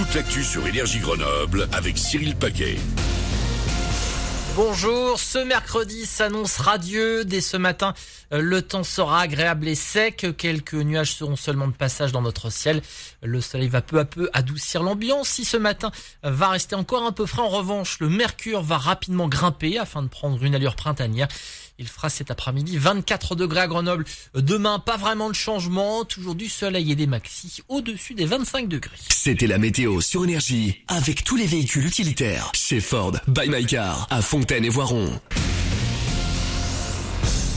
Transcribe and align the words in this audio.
toute 0.00 0.14
l'actu 0.14 0.42
sur 0.42 0.66
Énergie 0.66 0.98
Grenoble 0.98 1.68
avec 1.72 1.98
Cyril 1.98 2.34
Paquet. 2.34 2.78
Bonjour, 4.56 5.20
ce 5.20 5.36
mercredi 5.36 6.06
s'annonce 6.06 6.56
radieux. 6.56 7.26
Dès 7.26 7.42
ce 7.42 7.58
matin, 7.58 7.92
euh, 8.32 8.40
le 8.40 8.62
temps 8.62 8.82
sera 8.82 9.20
agréable 9.20 9.68
et 9.68 9.74
sec. 9.74 10.26
Quelques 10.38 10.72
nuages 10.72 11.14
seront 11.14 11.36
seulement 11.36 11.68
de 11.68 11.74
passage 11.74 12.12
dans 12.12 12.22
notre 12.22 12.48
ciel. 12.48 12.80
Le 13.22 13.42
soleil 13.42 13.68
va 13.68 13.82
peu 13.82 13.98
à 13.98 14.06
peu 14.06 14.30
adoucir 14.32 14.82
l'ambiance. 14.82 15.28
Si 15.28 15.44
ce 15.44 15.58
matin 15.58 15.90
va 16.22 16.48
rester 16.48 16.76
encore 16.76 17.04
un 17.04 17.12
peu 17.12 17.26
frais, 17.26 17.42
en 17.42 17.48
revanche, 17.48 17.98
le 18.00 18.08
mercure 18.08 18.62
va 18.62 18.78
rapidement 18.78 19.28
grimper 19.28 19.78
afin 19.78 20.02
de 20.02 20.08
prendre 20.08 20.42
une 20.42 20.54
allure 20.54 20.76
printanière. 20.76 21.28
Il 21.80 21.88
fera 21.88 22.10
cet 22.10 22.30
après-midi 22.30 22.76
24 22.76 23.34
degrés 23.34 23.60
à 23.60 23.66
Grenoble. 23.66 24.04
Demain, 24.34 24.78
pas 24.78 24.98
vraiment 24.98 25.30
de 25.30 25.34
changement, 25.34 26.04
toujours 26.04 26.34
du 26.34 26.46
soleil 26.50 26.92
et 26.92 26.94
des 26.94 27.06
maxis 27.06 27.62
au-dessus 27.68 28.12
des 28.12 28.26
25 28.26 28.68
degrés. 28.68 28.98
C'était 29.08 29.46
la 29.46 29.56
météo 29.56 30.02
sur 30.02 30.22
Énergie 30.22 30.84
avec 30.88 31.24
tous 31.24 31.36
les 31.36 31.46
véhicules 31.46 31.86
utilitaires 31.86 32.52
chez 32.54 32.80
Ford, 32.80 33.12
by 33.28 33.48
My 33.48 33.64
Car, 33.64 34.06
à 34.10 34.20
Fontaine 34.20 34.66
et 34.66 34.68
Voiron. 34.68 35.10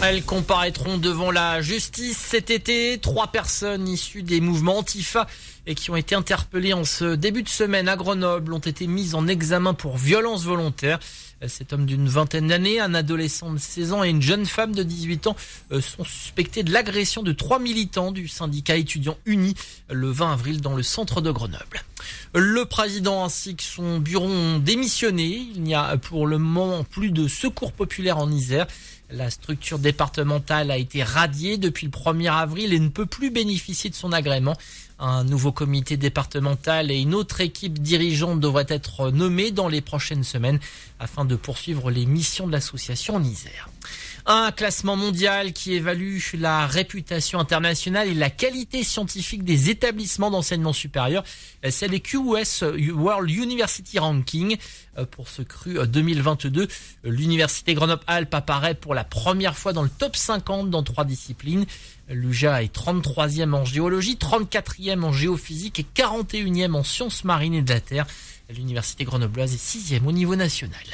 Elles 0.00 0.22
comparaîtront 0.22 0.96
devant 0.96 1.32
la 1.32 1.60
justice 1.60 2.18
cet 2.18 2.50
été. 2.50 2.98
Trois 2.98 3.26
personnes 3.28 3.88
issues 3.88 4.22
des 4.22 4.40
mouvements 4.40 4.78
Antifa 4.78 5.26
et 5.66 5.74
qui 5.74 5.90
ont 5.90 5.96
été 5.96 6.14
interpellées 6.14 6.72
en 6.72 6.84
ce 6.84 7.16
début 7.16 7.42
de 7.42 7.48
semaine 7.48 7.88
à 7.88 7.96
Grenoble 7.96 8.52
ont 8.52 8.60
été 8.60 8.86
mises 8.86 9.16
en 9.16 9.26
examen 9.26 9.74
pour 9.74 9.96
violence 9.96 10.44
volontaire. 10.44 11.00
Cet 11.46 11.72
homme 11.72 11.84
d'une 11.84 12.08
vingtaine 12.08 12.48
d'années, 12.48 12.80
un 12.80 12.94
adolescent 12.94 13.52
de 13.52 13.58
16 13.58 13.92
ans 13.92 14.04
et 14.04 14.08
une 14.08 14.22
jeune 14.22 14.46
femme 14.46 14.74
de 14.74 14.82
18 14.82 15.28
ans 15.28 15.36
euh, 15.70 15.80
sont 15.80 16.02
suspectés 16.02 16.64
de 16.64 16.72
l'agression 16.72 17.22
de 17.22 17.32
trois 17.32 17.60
militants 17.60 18.10
du 18.10 18.26
syndicat 18.26 18.76
étudiant 18.76 19.16
uni 19.24 19.54
le 19.88 20.10
20 20.10 20.32
avril 20.32 20.60
dans 20.60 20.74
le 20.74 20.82
centre 20.82 21.20
de 21.20 21.30
Grenoble. 21.30 21.82
Le 22.34 22.64
président 22.64 23.24
ainsi 23.24 23.54
que 23.54 23.62
son 23.62 23.98
bureau 24.00 24.26
ont 24.26 24.58
démissionné. 24.58 25.48
Il 25.54 25.62
n'y 25.62 25.74
a 25.74 25.96
pour 25.96 26.26
le 26.26 26.38
moment 26.38 26.82
plus 26.82 27.10
de 27.10 27.28
secours 27.28 27.72
populaire 27.72 28.18
en 28.18 28.30
Isère. 28.30 28.66
La 29.10 29.30
structure 29.30 29.78
départementale 29.78 30.70
a 30.70 30.76
été 30.76 31.02
radiée 31.02 31.56
depuis 31.56 31.86
le 31.86 31.90
1er 31.90 32.30
avril 32.30 32.74
et 32.74 32.78
ne 32.78 32.88
peut 32.88 33.06
plus 33.06 33.30
bénéficier 33.30 33.88
de 33.88 33.94
son 33.94 34.12
agrément. 34.12 34.54
Un 34.98 35.24
nouveau 35.24 35.50
comité 35.50 35.96
départemental 35.96 36.90
et 36.90 37.00
une 37.00 37.14
autre 37.14 37.40
équipe 37.40 37.78
dirigeante 37.78 38.38
devraient 38.38 38.66
être 38.68 39.10
nommés 39.10 39.50
dans 39.50 39.68
les 39.68 39.80
prochaines 39.80 40.24
semaines 40.24 40.60
afin 41.00 41.24
de 41.24 41.36
poursuivre 41.36 41.90
les 41.90 42.04
missions 42.04 42.46
de 42.46 42.52
l'association 42.52 43.16
en 43.16 43.24
Isère. 43.24 43.70
Un 44.30 44.52
classement 44.52 44.94
mondial 44.94 45.54
qui 45.54 45.72
évalue 45.72 46.18
la 46.34 46.66
réputation 46.66 47.38
internationale 47.38 48.08
et 48.08 48.14
la 48.14 48.28
qualité 48.28 48.84
scientifique 48.84 49.42
des 49.42 49.70
établissements 49.70 50.30
d'enseignement 50.30 50.74
supérieur. 50.74 51.24
C'est 51.70 51.88
les 51.88 52.00
QS 52.00 52.62
World 52.92 53.30
University 53.30 53.98
Ranking. 53.98 54.58
Pour 55.12 55.28
ce 55.28 55.40
cru 55.40 55.78
2022, 55.86 56.68
l'Université 57.04 57.72
Grenoble-Alpes 57.72 58.34
apparaît 58.34 58.74
pour 58.74 58.94
la 58.94 59.04
première 59.04 59.56
fois 59.56 59.72
dans 59.72 59.82
le 59.82 59.88
top 59.88 60.14
50 60.14 60.68
dans 60.68 60.82
trois 60.82 61.06
disciplines. 61.06 61.64
L'UJA 62.10 62.62
est 62.62 62.76
33e 62.76 63.54
en 63.54 63.64
géologie, 63.64 64.16
34e 64.16 65.04
en 65.04 65.12
géophysique 65.12 65.80
et 65.80 65.86
41e 65.96 66.74
en 66.74 66.84
sciences 66.84 67.24
marines 67.24 67.54
et 67.54 67.62
de 67.62 67.72
la 67.72 67.80
terre. 67.80 68.06
L'université 68.54 69.04
grenobloise 69.04 69.54
est 69.54 69.56
6e 69.56 70.04
au 70.04 70.12
niveau 70.12 70.36
national. 70.36 70.84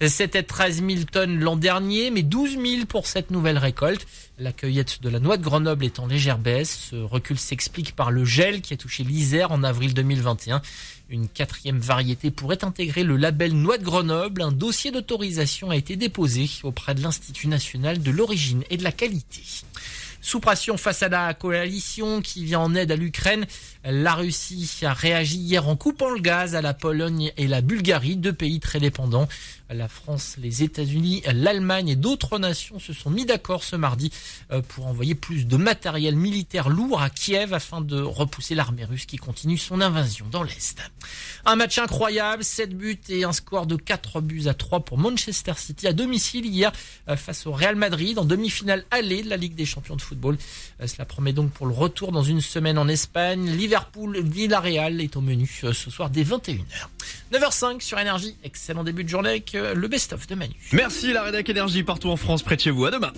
C'était 0.00 0.42
13 0.42 0.84
000 0.86 1.04
tonnes 1.10 1.40
l'an 1.40 1.56
dernier, 1.56 2.10
mais 2.10 2.22
12 2.22 2.58
000 2.60 2.86
pour 2.86 3.06
cette 3.06 3.30
nouvelle 3.30 3.56
récolte. 3.56 4.06
La 4.38 4.52
cueillette 4.52 5.00
de 5.00 5.08
la 5.08 5.20
noix 5.20 5.38
de 5.38 5.42
Grenoble 5.42 5.86
est 5.86 5.98
en 5.98 6.06
légère 6.06 6.36
baisse. 6.36 6.88
Ce 6.90 6.96
recul 6.96 7.38
s'explique 7.38 7.96
par 7.96 8.10
le 8.10 8.26
gel 8.26 8.60
qui 8.60 8.74
a 8.74 8.76
touché 8.76 9.04
l'Isère 9.04 9.52
en 9.52 9.62
avril 9.62 9.94
2021. 9.94 10.60
Une 11.08 11.28
quatrième 11.28 11.78
variété 11.78 12.30
pourrait 12.30 12.62
intégrer 12.62 13.04
le 13.04 13.16
label 13.16 13.54
Noix 13.54 13.78
de 13.78 13.84
Grenoble. 13.84 14.42
Un 14.42 14.52
dossier 14.52 14.90
d'autorisation 14.90 15.70
a 15.70 15.76
été 15.76 15.96
déposé 15.96 16.50
auprès 16.62 16.94
de 16.94 17.00
l'Institut 17.00 17.48
national 17.48 18.02
de 18.02 18.10
l'origine 18.10 18.64
et 18.68 18.76
de 18.76 18.84
la 18.84 18.92
qualité. 18.92 19.42
Sous 20.26 20.40
pression 20.40 20.76
face 20.76 21.04
à 21.04 21.08
la 21.08 21.34
coalition 21.34 22.20
qui 22.20 22.44
vient 22.44 22.58
en 22.58 22.74
aide 22.74 22.90
à 22.90 22.96
l'Ukraine, 22.96 23.46
la 23.84 24.14
Russie 24.14 24.68
a 24.82 24.92
réagi 24.92 25.38
hier 25.38 25.68
en 25.68 25.76
coupant 25.76 26.10
le 26.10 26.20
gaz 26.20 26.56
à 26.56 26.62
la 26.62 26.74
Pologne 26.74 27.30
et 27.36 27.46
la 27.46 27.60
Bulgarie, 27.60 28.16
deux 28.16 28.32
pays 28.32 28.58
très 28.58 28.80
dépendants. 28.80 29.28
La 29.68 29.88
France, 29.88 30.36
les 30.38 30.62
États-Unis, 30.62 31.22
l'Allemagne 31.32 31.88
et 31.88 31.96
d'autres 31.96 32.38
nations 32.38 32.78
se 32.78 32.92
sont 32.92 33.10
mis 33.10 33.26
d'accord 33.26 33.64
ce 33.64 33.74
mardi 33.74 34.12
euh, 34.52 34.62
pour 34.62 34.86
envoyer 34.86 35.16
plus 35.16 35.44
de 35.44 35.56
matériel 35.56 36.14
militaire 36.14 36.68
lourd 36.68 37.02
à 37.02 37.10
Kiev 37.10 37.52
afin 37.52 37.80
de 37.80 38.00
repousser 38.00 38.54
l'armée 38.54 38.84
russe 38.84 39.06
qui 39.06 39.16
continue 39.16 39.58
son 39.58 39.80
invasion 39.80 40.26
dans 40.30 40.44
l'Est. 40.44 40.78
Un 41.44 41.56
match 41.56 41.78
incroyable, 41.78 42.44
7 42.44 42.76
buts 42.76 43.00
et 43.08 43.24
un 43.24 43.32
score 43.32 43.66
de 43.66 43.74
4 43.74 44.20
buts 44.20 44.46
à 44.46 44.54
3 44.54 44.84
pour 44.84 44.98
Manchester 44.98 45.54
City 45.56 45.88
à 45.88 45.92
domicile 45.92 46.46
hier 46.46 46.70
euh, 47.08 47.16
face 47.16 47.44
au 47.46 47.52
Real 47.52 47.74
Madrid 47.74 48.20
en 48.20 48.24
demi-finale 48.24 48.84
allée 48.92 49.24
de 49.24 49.28
la 49.28 49.36
Ligue 49.36 49.56
des 49.56 49.66
champions 49.66 49.96
de 49.96 50.02
football. 50.02 50.38
Euh, 50.80 50.86
cela 50.86 51.04
promet 51.04 51.32
donc 51.32 51.50
pour 51.50 51.66
le 51.66 51.74
retour 51.74 52.12
dans 52.12 52.22
une 52.22 52.40
semaine 52.40 52.78
en 52.78 52.86
Espagne. 52.86 53.50
Liverpool, 53.50 54.20
Villarreal 54.20 55.00
est 55.00 55.16
au 55.16 55.20
menu 55.20 55.46
ce 55.46 55.90
soir 55.90 56.08
dès 56.08 56.22
21h. 56.22 56.95
9h05 57.32 57.80
sur 57.80 57.98
Énergie. 57.98 58.36
Excellent 58.44 58.84
début 58.84 59.04
de 59.04 59.08
journée 59.08 59.30
avec 59.30 59.54
euh, 59.54 59.74
le 59.74 59.88
best-of 59.88 60.26
de 60.26 60.34
Manu. 60.34 60.54
Merci 60.72 61.12
la 61.12 61.22
rédac 61.22 61.48
énergie 61.48 61.82
partout 61.82 62.10
en 62.10 62.16
France 62.16 62.42
près 62.42 62.56
de 62.56 62.60
chez 62.60 62.70
vous. 62.70 62.84
À 62.84 62.90
demain. 62.90 63.12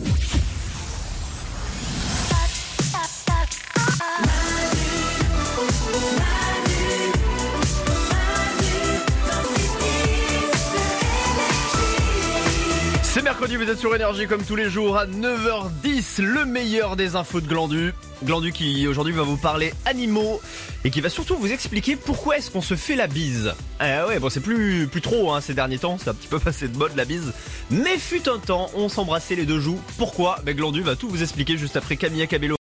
Mercredi, 13.41 13.65
vous 13.65 13.71
êtes 13.71 13.79
sur 13.79 13.95
Énergie 13.95 14.27
comme 14.27 14.43
tous 14.43 14.57
les 14.57 14.69
jours 14.69 14.97
à 14.97 15.07
9h10, 15.07 16.23
le 16.23 16.45
meilleur 16.45 16.97
des 16.97 17.15
infos 17.15 17.41
de 17.41 17.47
Glandu. 17.47 17.95
Glandu 18.25 18.51
qui 18.51 18.89
aujourd'hui 18.89 19.15
va 19.15 19.23
vous 19.23 19.37
parler 19.37 19.73
animaux 19.85 20.41
et 20.85 20.91
qui 20.91 21.01
va 21.01 21.09
surtout 21.09 21.37
vous 21.37 21.53
expliquer 21.53 21.95
pourquoi 21.95 22.39
est-ce 22.39 22.51
qu'on 22.51 22.63
se 22.63 22.75
fait 22.75 22.97
la 22.97 23.07
bise. 23.07 23.55
Ah 23.79 24.09
ouais, 24.09 24.19
bon 24.19 24.29
c'est 24.29 24.41
plus 24.41 24.89
plus 24.89 25.01
trop 25.01 25.33
hein, 25.33 25.41
ces 25.41 25.55
derniers 25.55 25.79
temps, 25.79 25.99
c'est 26.03 26.11
un 26.11 26.15
petit 26.15 26.27
peu 26.27 26.39
passé 26.41 26.67
de 26.67 26.77
mode 26.77 26.97
la 26.97 27.05
bise. 27.05 27.33
Mais 27.71 27.97
fut 27.99 28.29
un 28.29 28.39
temps, 28.39 28.71
on 28.75 28.89
s'embrassait 28.89 29.37
les 29.37 29.47
deux 29.47 29.61
joues. 29.61 29.79
Pourquoi? 29.99 30.41
Ben, 30.45 30.57
Glandu 30.57 30.83
va 30.83 30.97
tout 30.97 31.09
vous 31.09 31.23
expliquer 31.23 31.57
juste 31.57 31.77
après 31.77 31.97
Camilla 31.97 32.27
Cabello. 32.27 32.57